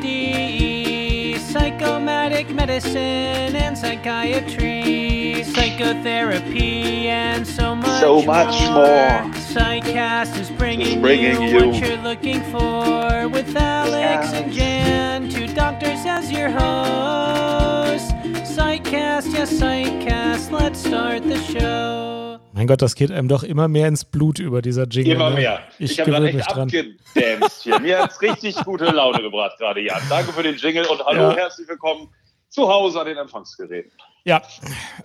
[0.00, 9.32] Psychcast.de Psychomatic medicine and psychiatry, psychotherapy, and so much, So much more.
[9.54, 15.28] Psychcast is bringing, Is bringing you, you- what you're looking for with Alex and Jan,
[15.30, 18.12] two doctors as your hosts.
[18.54, 22.19] Psychcast, yes, Psychcast, let's start the show.
[22.60, 25.14] Mein Gott, das geht einem doch immer mehr ins Blut über dieser Jingle.
[25.14, 25.36] Immer ne?
[25.36, 25.60] mehr.
[25.78, 27.80] Ich, Ich, habe gerade mich echt abgedämst hier.
[27.80, 30.02] Mir hat's richtig gute Laune gebracht gerade, Jan.
[30.10, 31.36] Danke für den Jingle und hallo, Ja.
[31.36, 32.10] herzlich willkommen
[32.50, 33.90] zu Hause an den Empfangsgeräten.
[34.24, 34.42] Ja,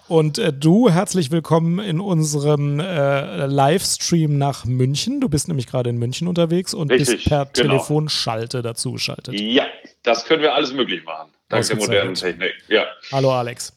[0.10, 5.22] und äh, du, herzlich willkommen in unserem äh, Livestream nach München.
[5.22, 7.70] Du bist nämlich gerade in München unterwegs und Richtig, bist per genau.
[7.70, 9.34] Telefonschalte dazu geschaltet.
[9.34, 9.66] Ja,
[10.04, 11.32] das können wir alles möglich machen.
[11.48, 12.16] Dank der modernen.
[12.16, 12.52] Technik.
[12.68, 12.84] Ja.
[13.14, 13.72] Hallo Alex.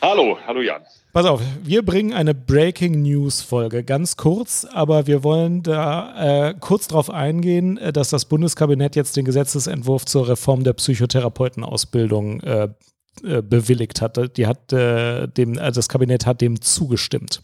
[0.00, 0.82] Hallo, hallo Jan.
[1.12, 6.54] Pass auf, wir bringen eine Breaking News Folge, ganz kurz, aber wir wollen da äh,
[6.58, 12.68] kurz darauf eingehen, äh, dass das Bundeskabinett jetzt den Gesetzesentwurf zur Reform der Psychotherapeutenausbildung äh,
[13.22, 14.36] äh, bewilligt hat.
[14.36, 17.42] Die hat äh, dem, also das Kabinett hat dem zugestimmt.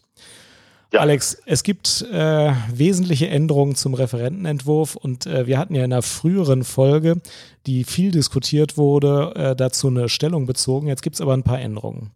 [0.93, 1.01] Ja.
[1.01, 6.03] Alex, es gibt äh, wesentliche Änderungen zum Referentenentwurf und äh, wir hatten ja in einer
[6.03, 7.21] früheren Folge,
[7.67, 10.89] die viel diskutiert wurde, äh, dazu eine Stellung bezogen.
[10.89, 12.11] Jetzt gibt es aber ein paar Änderungen.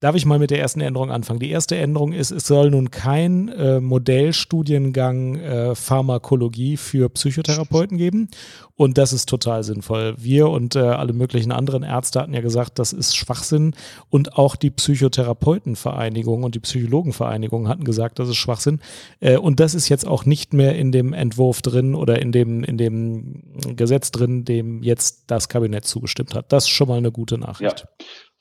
[0.00, 1.40] Darf ich mal mit der ersten Änderung anfangen?
[1.40, 8.28] Die erste Änderung ist, es soll nun kein äh, Modellstudiengang äh, Pharmakologie für Psychotherapeuten geben.
[8.74, 10.14] Und das ist total sinnvoll.
[10.18, 13.74] Wir und äh, alle möglichen anderen Ärzte hatten ja gesagt, das ist Schwachsinn.
[14.10, 18.80] Und auch die Psychotherapeutenvereinigung und die Psychologenvereinigung hatten gesagt, das ist Schwachsinn.
[19.20, 22.64] Äh, und das ist jetzt auch nicht mehr in dem Entwurf drin oder in dem,
[22.64, 26.52] in dem Gesetz drin, dem jetzt das Kabinett zugestimmt hat.
[26.52, 27.86] Das ist schon mal eine gute Nachricht.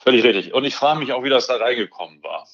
[0.05, 0.53] Völlig richtig.
[0.53, 2.47] Und ich frage mich auch, wie das da reingekommen war.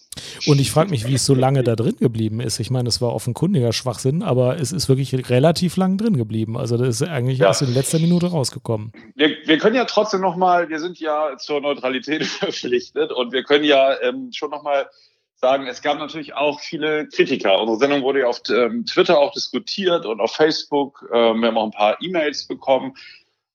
[0.48, 2.60] Und ich frage mich, wie es so lange da drin geblieben ist.
[2.62, 6.58] Ich meine, es war offenkundiger Schwachsinn, aber es ist wirklich relativ lang drin geblieben.
[6.58, 7.48] Also das ist eigentlich Ja.
[7.48, 8.94] erst in letzter Minute rausgekommen.
[9.16, 13.66] Wir, wir können ja trotzdem nochmal, wir sind ja zur Neutralität verpflichtet und wir können
[13.66, 14.88] ja ähm, schon nochmal
[15.36, 17.60] sagen, es gab natürlich auch viele Kritiker.
[17.60, 21.04] Unsere Sendung wurde ja auf ähm, Twitter auch diskutiert und auf Facebook.
[21.14, 22.94] Ähm, wir haben auch ein paar E-Mails bekommen.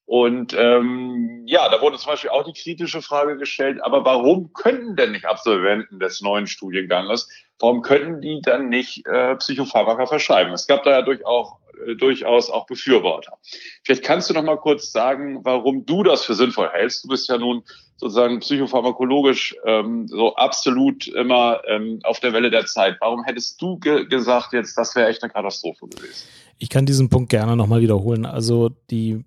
[0.07, 4.95] Und ähm, ja, da wurde zum Beispiel auch die kritische Frage gestellt, aber warum könnten
[4.95, 7.29] denn nicht Absolventen des neuen Studienganges,
[7.59, 10.53] warum könnten die dann nicht äh, Psychopharmaka verschreiben?
[10.53, 11.55] Es gab da ja durchaus,
[11.99, 13.39] durchaus auch Befürworter.
[13.85, 17.05] Vielleicht kannst du noch mal kurz sagen, warum du das für sinnvoll hältst.
[17.05, 17.63] Du bist ja nun
[17.97, 22.97] sozusagen psychopharmakologisch ähm, so absolut immer ähm, auf der Welle der Zeit.
[23.01, 26.27] Warum hättest du ge gesagt jetzt, das wäre echt eine Katastrophe gewesen?
[26.59, 28.25] Ich kann diesen Punkt gerne nochmal wiederholen.
[28.25, 29.25] Also die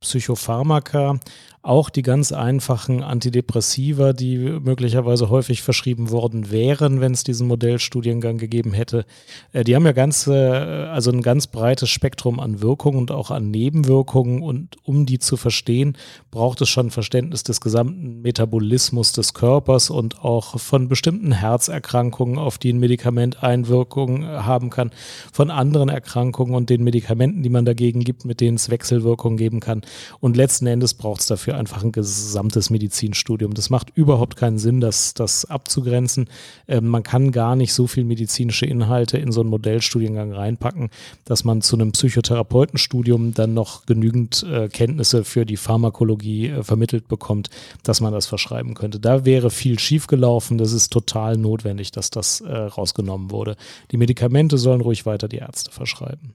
[0.00, 1.18] Psychopharmaka,
[1.62, 8.38] auch die ganz einfachen Antidepressiva, die möglicherweise häufig verschrieben worden wären, wenn es diesen Modellstudiengang
[8.38, 9.04] gegeben hätte,
[9.52, 13.30] äh, die haben ja ganz, äh, also ein ganz breites Spektrum an Wirkungen und auch
[13.30, 14.42] an Nebenwirkungen.
[14.42, 15.96] Und um die zu verstehen,
[16.30, 22.58] braucht es schon Verständnis des gesamten Metabolismus des Körpers und auch von bestimmten Herzerkrankungen, auf
[22.58, 24.90] die ein Medikament Einwirkungen haben kann,
[25.32, 29.60] von anderen Erkrankungen und den Medikamenten, die man dagegen gibt, mit denen es Wechselwirkungen geben
[29.60, 29.82] kann.
[30.20, 33.54] Und letzten Endes braucht es dafür einfach ein gesamtes Medizinstudium.
[33.54, 36.28] Das macht überhaupt keinen Sinn, das, das abzugrenzen.
[36.66, 40.90] Ähm, man kann gar nicht so viel medizinische Inhalte in so einen Modellstudiengang reinpacken,
[41.24, 47.08] dass man zu einem Psychotherapeutenstudium dann noch genügend äh, Kenntnisse für die Pharmakologie äh, vermittelt
[47.08, 47.50] bekommt,
[47.82, 49.00] dass man das verschreiben könnte.
[49.00, 50.58] Da wäre viel schiefgelaufen.
[50.58, 53.56] Das ist total notwendig, dass das äh, rausgenommen wurde.
[53.90, 56.34] Die Medikamente sollen ruhig weiter die Ärzte verschreiben.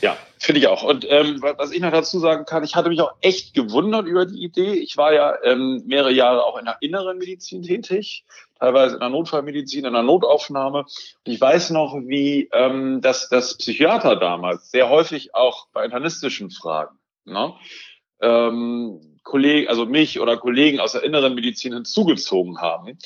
[0.00, 0.82] Ja, finde ich auch.
[0.82, 4.06] Und ähm, wa- was ich noch dazu sagen kann, ich hatte mich auch echt gewundert
[4.06, 4.74] über die Idee.
[4.74, 8.24] Ich war ja ähm, mehrere Jahre auch in der inneren Medizin tätig,
[8.58, 10.80] teilweise in der Notfallmedizin, in der Notaufnahme.
[10.80, 16.50] Und ich weiß noch, wie ähm, das, das Psychiater damals sehr häufig auch bei internistischen
[16.50, 17.54] Fragen, ne,
[18.20, 22.96] ähm, Kollegen, also mich oder Kollegen aus der inneren Medizin hinzugezogen haben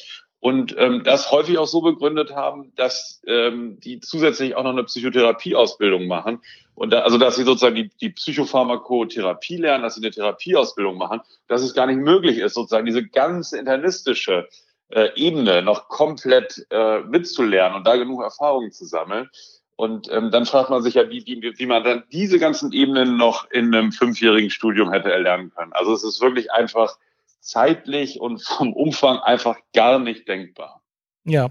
[0.42, 4.82] und ähm, das häufig auch so begründet haben, dass ähm, die zusätzlich auch noch eine
[4.82, 6.41] Psychotherapieausbildung machen
[6.75, 11.21] und da, also dass sie sozusagen die, die Psychopharmakotherapie lernen, dass sie eine Therapieausbildung machen,
[11.47, 14.48] dass es gar nicht möglich ist, sozusagen diese ganze internistische
[14.89, 19.30] äh, Ebene noch komplett äh, mitzulernen und da genug Erfahrungen zu sammeln.
[19.77, 23.16] Und ähm, dann fragt man sich ja, wie, wie, wie man dann diese ganzen Ebenen
[23.16, 25.72] noch in einem fünfjährigen Studium hätte erlernen können.
[25.72, 26.98] Also es ist wirklich einfach
[27.42, 30.83] zeitlich und vom Umfang einfach gar nicht denkbar.
[31.24, 31.50] Ja.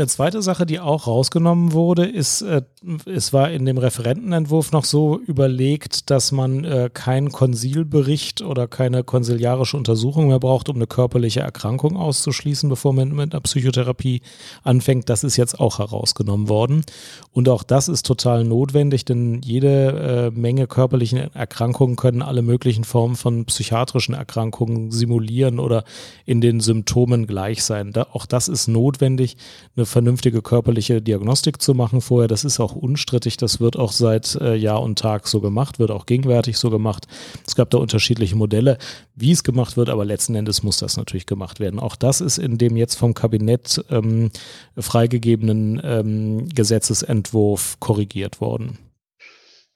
[0.00, 2.62] Eine zweite Sache, die auch rausgenommen wurde, ist, äh,
[3.04, 9.04] es war in dem Referentenentwurf noch so überlegt, dass man äh, keinen Konsilbericht oder keine
[9.04, 14.22] konsiliarische Untersuchung mehr braucht, um eine körperliche Erkrankung auszuschließen, bevor man mit einer Psychotherapie
[14.62, 15.10] anfängt.
[15.10, 16.82] Das ist jetzt auch herausgenommen worden.
[17.32, 22.84] Und auch das ist total notwendig, denn jede äh, Menge körperlichen Erkrankungen können alle möglichen
[22.84, 25.84] Formen von psychiatrischen Erkrankungen simulieren oder
[26.24, 27.92] in den Symptomen gleich sein.
[27.92, 29.36] Da, auch das ist notwendig,
[29.76, 32.28] eine vernünftige körperliche Diagnostik zu machen vorher.
[32.28, 33.36] Das ist auch unstrittig.
[33.36, 37.06] Das wird auch seit äh, Jahr und Tag so gemacht, wird auch gegenwärtig so gemacht.
[37.46, 38.78] Es gab da unterschiedliche Modelle,
[39.14, 41.78] wie es gemacht wird, aber letzten Endes muss das natürlich gemacht werden.
[41.78, 44.30] Auch das ist in dem jetzt vom Kabinett ähm,
[44.78, 48.78] freigegebenen ähm, Gesetzesentwurf korrigiert worden.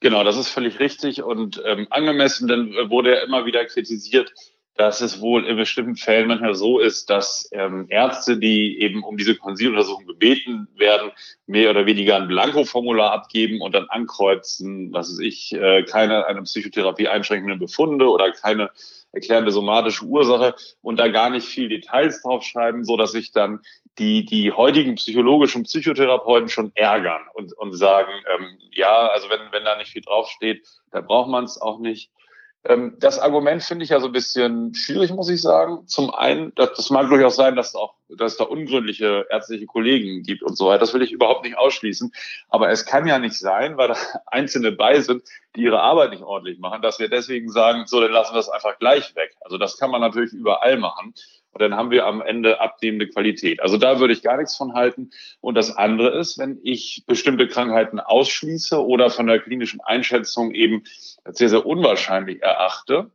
[0.01, 4.33] Genau, das ist völlig richtig und ähm, angemessen, denn wurde ja immer wieder kritisiert,
[4.75, 9.15] dass es wohl in bestimmten Fällen manchmal so ist, dass ähm, Ärzte, die eben um
[9.15, 11.11] diese Konsiluntersuchung gebeten werden,
[11.47, 16.41] mehr oder weniger ein Blankoformular abgeben und dann ankreuzen, was weiß ich, äh, keine eine
[16.43, 18.69] Psychotherapie einschränkenden Befunde oder keine
[19.13, 23.61] erklärende somatische Ursache und da gar nicht viel Details draufschreiben, so dass sich dann
[23.97, 29.63] die, die heutigen psychologischen Psychotherapeuten schon ärgern und, und sagen, ähm, ja, also wenn, wenn
[29.63, 32.11] da nicht viel draufsteht, da braucht man es auch nicht.
[32.67, 35.87] Ähm, das Argument finde ich ja so ein bisschen schwierig, muss ich sagen.
[35.87, 40.23] Zum einen, das, das mag durchaus sein, dass, auch, dass es da ungründliche ärztliche Kollegen
[40.23, 40.79] gibt und so weiter.
[40.79, 42.11] Das will ich überhaupt nicht ausschließen.
[42.49, 43.95] Aber es kann ja nicht sein, weil da
[44.25, 45.23] Einzelne bei sind,
[45.55, 48.49] die ihre Arbeit nicht ordentlich machen, dass wir deswegen sagen, so, dann lassen wir es
[48.49, 49.35] einfach gleich weg.
[49.41, 51.13] Also das kann man natürlich überall machen.
[51.55, 53.61] Und dann haben wir am Ende abnehmende Qualität.
[53.61, 55.11] Also da würde ich gar nichts von halten.
[55.39, 60.83] Und das andere ist, wenn ich bestimmte Krankheiten ausschließe oder von der klinischen Einschätzung eben
[61.23, 63.09] sehr, sehr unwahrscheinlich erachte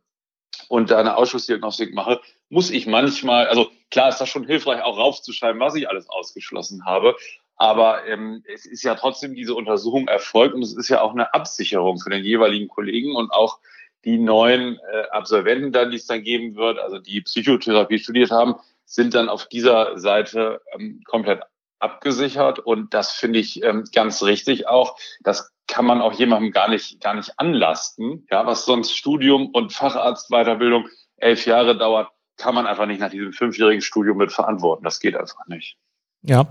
[0.69, 4.97] und da eine Ausschussdiagnostik mache, muss ich manchmal, also klar ist das schon hilfreich, auch
[4.97, 7.17] raufzuschreiben, was ich alles ausgeschlossen habe.
[7.57, 11.35] Aber ähm, es ist ja trotzdem diese Untersuchung erfolgt und es ist ja auch eine
[11.35, 13.59] Absicherung für den jeweiligen Kollegen und auch
[14.05, 18.57] die neuen äh, Absolventen dann, die es dann geben wird, also die Psychotherapie studiert haben,
[18.85, 21.43] sind dann auf dieser Seite ähm, komplett
[21.79, 24.99] abgesichert und das finde ich ähm, ganz richtig auch.
[25.23, 28.27] Das kann man auch jemandem gar nicht, gar nicht anlasten.
[28.31, 33.33] Ja, was sonst Studium und Facharztweiterbildung elf Jahre dauert, kann man einfach nicht nach diesem
[33.33, 34.85] fünfjährigen Studium mit verantworten.
[34.85, 35.77] Das geht einfach nicht.
[36.23, 36.51] Ja,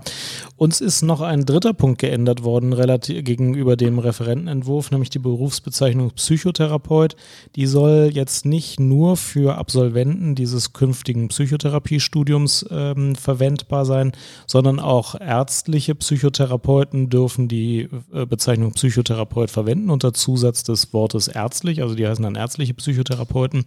[0.56, 6.10] uns ist noch ein dritter Punkt geändert worden relativ gegenüber dem Referentenentwurf, nämlich die Berufsbezeichnung
[6.10, 7.14] Psychotherapeut.
[7.54, 14.10] Die soll jetzt nicht nur für Absolventen dieses künftigen Psychotherapiestudiums ähm, verwendbar sein,
[14.48, 21.80] sondern auch ärztliche Psychotherapeuten dürfen die äh, Bezeichnung Psychotherapeut verwenden unter Zusatz des Wortes ärztlich,
[21.80, 23.64] also die heißen dann ärztliche Psychotherapeuten,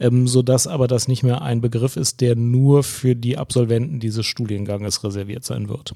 [0.00, 4.24] ähm, sodass aber das nicht mehr ein Begriff ist, der nur für die Absolventen dieses
[4.24, 5.92] Studienganges reserviert definiert sein wird.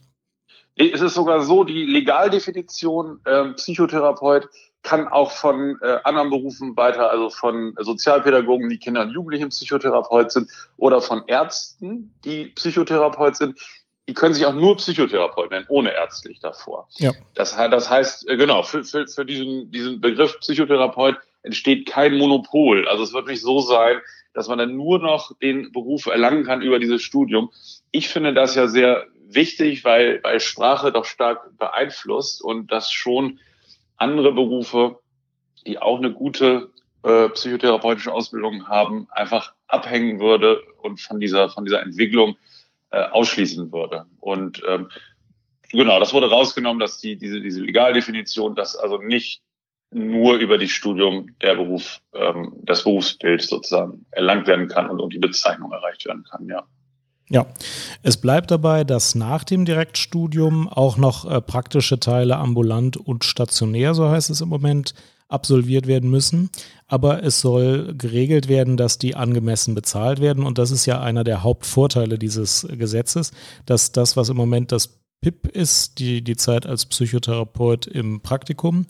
[0.78, 4.48] Es ist sogar so, die Legaldefinition äh, Psychotherapeut
[4.82, 10.30] kann auch von äh, anderen Berufen weiter, also von Sozialpädagogen, die Kinder und Jugendlichen Psychotherapeut
[10.30, 13.58] sind, oder von Ärzten, die Psychotherapeut sind.
[14.08, 16.86] Die können sich auch nur Psychotherapeut nennen, ohne ärztlich davor.
[16.98, 17.12] Ja.
[17.34, 22.86] Das, das heißt, äh, genau, für, für, für diesen, diesen Begriff Psychotherapeut entsteht kein Monopol.
[22.86, 24.00] Also es wird nicht so sein,
[24.34, 27.50] dass man dann nur noch den Beruf erlangen kann über dieses Studium.
[27.90, 33.38] Ich finde das ja sehr wichtig, weil, weil Sprache doch stark beeinflusst und dass schon
[33.96, 34.98] andere Berufe,
[35.66, 36.70] die auch eine gute
[37.02, 42.36] äh, psychotherapeutische Ausbildung haben, einfach abhängen würde und von dieser, von dieser Entwicklung
[42.90, 44.06] äh, ausschließen würde.
[44.20, 44.88] Und ähm,
[45.70, 49.42] genau, das wurde rausgenommen, dass die, diese, diese Legaldefinition, dass also nicht
[49.90, 55.12] nur über die Studium der Beruf, ähm, das Berufsbild sozusagen erlangt werden kann und, und
[55.12, 56.66] die Bezeichnung erreicht werden kann, ja.
[57.28, 57.46] Ja,
[58.02, 63.94] es bleibt dabei, dass nach dem Direktstudium auch noch äh, praktische Teile ambulant und stationär,
[63.94, 64.94] so heißt es im Moment,
[65.28, 66.50] absolviert werden müssen.
[66.86, 70.44] Aber es soll geregelt werden, dass die angemessen bezahlt werden.
[70.44, 73.32] Und das ist ja einer der Hauptvorteile dieses Gesetzes,
[73.64, 78.86] dass das, was im Moment das PIP ist, die, die Zeit als Psychotherapeut im Praktikum,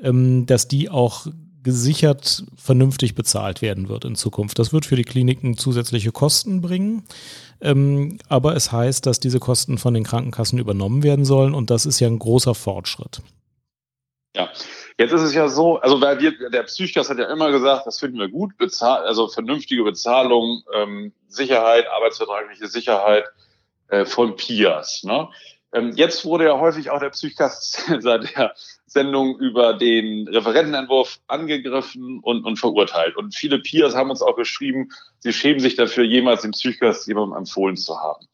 [0.00, 1.26] ähm, dass die auch
[1.62, 4.58] gesichert vernünftig bezahlt werden wird in Zukunft.
[4.58, 7.04] Das wird für die Kliniken zusätzliche Kosten bringen.
[7.60, 11.86] Ähm, aber es heißt, dass diese Kosten von den Krankenkassen übernommen werden sollen und das
[11.86, 13.20] ist ja ein großer Fortschritt.
[14.34, 14.48] Ja,
[14.96, 17.98] jetzt ist es ja so, also weil wir, der Psychos hat ja immer gesagt, das
[17.98, 23.24] finden wir gut, bezahl, also vernünftige Bezahlung, ähm, Sicherheit, arbeitsvertragliche Sicherheit
[23.88, 25.02] äh, von Pias.
[25.02, 25.28] Ne?
[25.72, 28.54] Ähm, jetzt wurde ja häufig auch der Psychcast seit der
[28.86, 33.16] Sendung über den Referentenentwurf angegriffen und, und verurteilt.
[33.16, 37.38] Und viele Peers haben uns auch geschrieben, sie schämen sich dafür, jemals den Psychcast jemandem
[37.38, 38.26] empfohlen zu haben.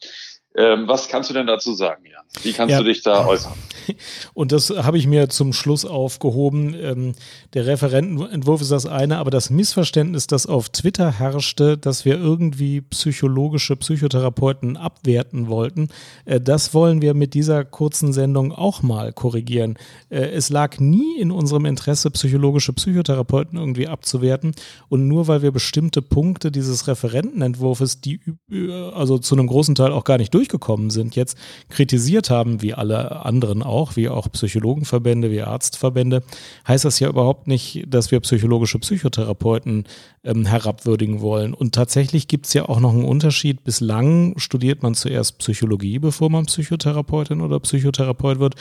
[0.56, 2.24] Ähm, was kannst du denn dazu sagen, Jan?
[2.42, 2.78] Wie kannst ja.
[2.78, 3.52] du dich da äußern?
[4.34, 6.74] Und das habe ich mir zum Schluss aufgehoben.
[6.74, 7.12] Ähm,
[7.54, 12.80] der Referentenentwurf ist das eine, aber das Missverständnis, das auf Twitter herrschte, dass wir irgendwie
[12.80, 15.88] psychologische Psychotherapeuten abwerten wollten,
[16.24, 19.78] äh, das wollen wir mit dieser kurzen Sendung auch mal korrigieren.
[20.08, 24.54] Äh, es lag nie in unserem Interesse, psychologische Psychotherapeuten irgendwie abzuwerten.
[24.88, 28.20] Und nur weil wir bestimmte Punkte dieses Referentenentwurfs, die
[28.50, 31.36] äh, also zu einem großen Teil auch gar nicht durchgekommen sind, jetzt
[31.68, 36.22] kritisiert haben, wie alle anderen auch, wie auch Psychologenverbände, wie Arztverbände,
[36.66, 39.84] heißt das ja überhaupt nicht, dass wir psychologische Psychotherapeuten
[40.24, 41.54] ähm, herabwürdigen wollen.
[41.54, 43.64] Und tatsächlich gibt es ja auch noch einen Unterschied.
[43.64, 48.54] Bislang studiert man zuerst Psychologie, bevor man Psychotherapeutin oder Psychotherapeut wird.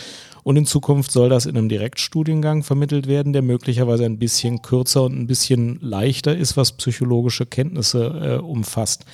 [0.43, 5.03] Und in Zukunft soll das in einem Direktstudiengang vermittelt werden, der möglicherweise ein bisschen kürzer
[5.03, 9.05] und ein bisschen leichter ist, was psychologische Kenntnisse äh, umfasst.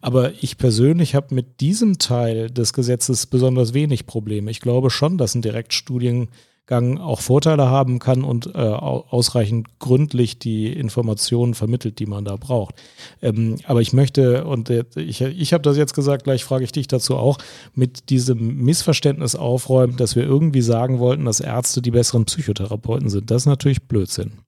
[0.00, 4.50] Aber ich persönlich habe mit diesem Teil des Gesetzes besonders wenig Probleme.
[4.50, 10.72] Ich glaube schon, dass ein Direktstudiengang auch Vorteile haben kann und äh, ausreichend gründlich die
[10.72, 12.76] Informationen vermittelt, die man da braucht.
[13.22, 16.86] Ähm, aber ich möchte, und ich, ich habe das jetzt gesagt, gleich frage ich dich
[16.86, 17.38] dazu auch,
[17.74, 23.30] mit diesem Missverständnis aufräumen, dass wir irgendwie sagen wollten, dass Ärzte die besseren Psychotherapeuten sind.
[23.30, 24.47] Das ist natürlich Blödsinn.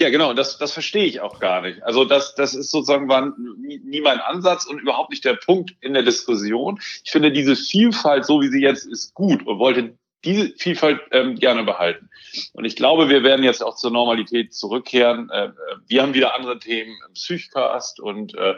[0.00, 1.82] Ja, genau, das, das verstehe ich auch gar nicht.
[1.82, 5.74] Also das, das ist sozusagen war nie, nie mein Ansatz und überhaupt nicht der Punkt
[5.80, 6.80] in der Diskussion.
[7.04, 9.94] Ich finde diese Vielfalt, so wie sie jetzt ist, gut und wollte
[10.24, 12.10] diese Vielfalt ähm, gerne behalten.
[12.52, 15.30] Und ich glaube, wir werden jetzt auch zur Normalität zurückkehren.
[15.30, 15.50] Äh,
[15.86, 18.54] wir haben wieder andere Themen im Psychcast und äh,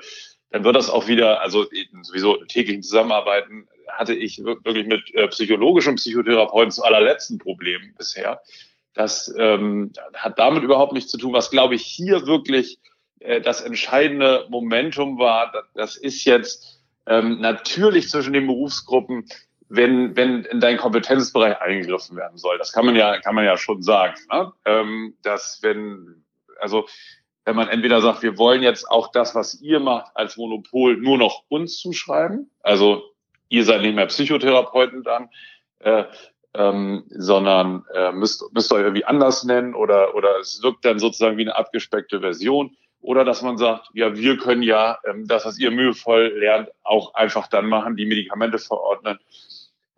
[0.51, 1.67] dann wird das auch wieder, also
[2.03, 8.41] sowieso täglichen Zusammenarbeiten hatte ich wirklich mit äh, psychologischen Psychotherapeuten zu allerletzten Problemen bisher.
[8.95, 11.33] Das ähm, hat damit überhaupt nichts zu tun.
[11.33, 12.79] Was, glaube ich, hier wirklich
[13.21, 19.27] äh, das entscheidende Momentum war, das ist jetzt ähm, natürlich zwischen den Berufsgruppen,
[19.69, 22.59] wenn, wenn in deinen Kompetenzbereich eingegriffen werden soll.
[22.59, 24.15] Das kann man ja, kann man ja schon sagen.
[24.33, 24.53] Ne?
[24.65, 26.25] Ähm, dass wenn,
[26.61, 26.87] also
[27.45, 31.19] wenn man entweder sagt, wir wollen jetzt auch das, was ihr macht, als Monopol nur
[31.19, 33.03] noch uns zuschreiben, also
[33.49, 35.31] ihr seid nicht mehr Psychotherapeuten dann,
[35.81, 36.05] äh,
[36.55, 41.37] ähm, sondern äh, müsst, müsst ihr irgendwie anders nennen oder, oder es wirkt dann sozusagen
[41.37, 42.77] wie eine abgespeckte Version.
[43.03, 47.15] Oder dass man sagt, ja, wir können ja ähm, das, was ihr mühevoll lernt, auch
[47.15, 49.19] einfach dann machen, die Medikamente verordnen.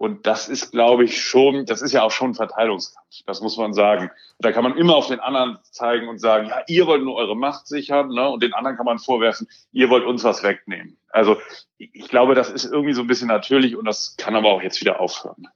[0.03, 3.57] Und das ist, glaube ich, schon, das ist ja auch schon ein Verteilungskampf, das muss
[3.57, 4.11] man sagen.
[4.41, 7.37] Da kann man immer auf den anderen zeigen und sagen, ja, ihr wollt nur eure
[7.37, 8.29] Macht sichern, ne?
[8.29, 10.97] und den anderen kann man vorwerfen, ihr wollt uns was wegnehmen.
[11.11, 11.37] Also
[11.79, 14.81] ich glaube, das ist irgendwie so ein bisschen natürlich und das kann aber auch jetzt
[14.81, 15.47] wieder aufhören.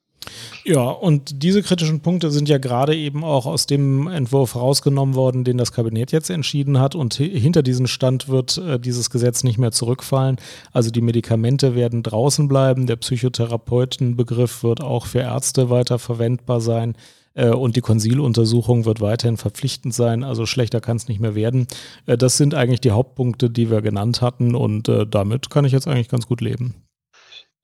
[0.68, 5.44] Ja, und diese kritischen Punkte sind ja gerade eben auch aus dem Entwurf rausgenommen worden,
[5.44, 6.96] den das Kabinett jetzt entschieden hat.
[6.96, 10.38] Und hinter diesen Stand wird äh, dieses Gesetz nicht mehr zurückfallen.
[10.72, 12.88] Also die Medikamente werden draußen bleiben.
[12.88, 16.96] Der Psychotherapeutenbegriff wird auch für Ärzte weiter verwendbar sein.
[17.34, 20.24] Äh, und die Konsiluntersuchung wird weiterhin verpflichtend sein.
[20.24, 21.68] Also schlechter kann es nicht mehr werden.
[22.06, 24.56] Äh, das sind eigentlich die Hauptpunkte, die wir genannt hatten.
[24.56, 26.85] Und äh, damit kann ich jetzt eigentlich ganz gut leben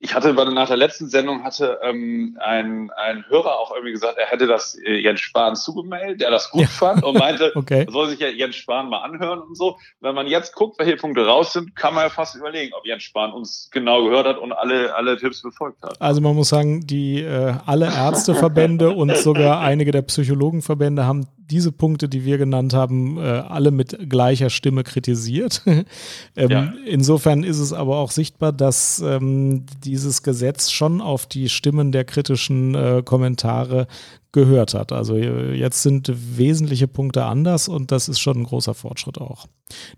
[0.03, 4.17] ich hatte bei, nach der letzten Sendung hatte ähm, ein, ein Hörer auch irgendwie gesagt,
[4.17, 6.67] er hätte das äh, Jens Spahn zugemeldet, der das gut ja.
[6.67, 7.87] fand und meinte, okay.
[7.89, 9.77] soll sich ja Jens Spahn mal anhören und so.
[10.01, 13.03] Wenn man jetzt guckt, welche Punkte raus sind, kann man ja fast überlegen, ob Jens
[13.03, 16.01] Spahn uns genau gehört hat und alle, alle Tipps befolgt hat.
[16.01, 21.71] Also man muss sagen, die äh, alle Ärzteverbände und sogar einige der Psychologenverbände haben diese
[21.71, 25.61] Punkte, die wir genannt haben, äh, alle mit gleicher Stimme kritisiert.
[26.35, 26.73] ähm, ja.
[26.85, 32.05] Insofern ist es aber auch sichtbar, dass ähm, dieses Gesetz schon auf die Stimmen der
[32.05, 33.85] kritischen äh, Kommentare
[34.31, 34.91] gehört hat.
[34.91, 39.45] Also äh, jetzt sind wesentliche Punkte anders und das ist schon ein großer Fortschritt auch.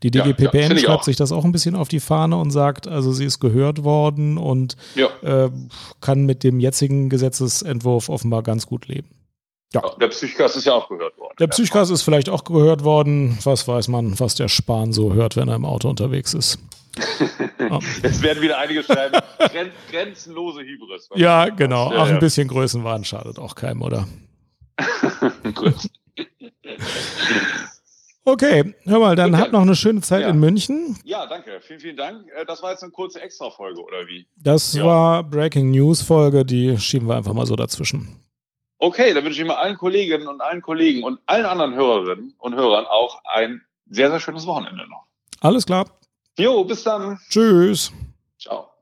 [0.04, 2.86] Die DGPPN ja, ja, schreibt sich das auch ein bisschen auf die Fahne und sagt,
[2.86, 5.08] also sie ist gehört worden und ja.
[5.24, 5.50] äh,
[6.02, 9.08] kann mit dem jetzigen Gesetzesentwurf offenbar ganz gut leben.
[9.74, 9.82] Ja.
[10.00, 11.36] Der Psychcast ist ja auch gehört worden.
[11.40, 13.38] Der Psychcast ist vielleicht auch gehört worden.
[13.44, 16.60] Was weiß man, was der Spahn so hört, wenn er im Auto unterwegs ist.
[18.04, 19.20] Jetzt werden wieder einige schreiben,
[19.52, 21.10] gren grenzenlose Hybris.
[21.16, 21.92] Ja, genau.
[21.94, 24.08] Ach, ein bisschen Größenwahn schadet auch keinem, oder?
[28.28, 29.44] Okay, hör mal, dann okay.
[29.44, 30.30] habt noch eine schöne Zeit ja.
[30.30, 30.98] in München.
[31.04, 31.62] Ja, danke.
[31.62, 32.26] Vielen, vielen Dank.
[32.36, 34.26] Äh, das war jetzt eine kurze Extra-Folge, oder wie?
[34.36, 34.84] Das ja.
[34.84, 38.20] war Breaking News-Folge, die schieben wir einfach mal so dazwischen.
[38.86, 42.54] Okay, dann wünsche ich mal allen Kolleginnen und allen Kollegen und allen anderen Hörerinnen und
[42.54, 45.08] Hörern auch ein sehr, sehr schönes Wochenende noch.
[45.42, 45.88] Alles klar.
[46.38, 47.20] Jo, bis dann.
[47.32, 47.92] Tschüss.
[48.40, 48.75] Ciao.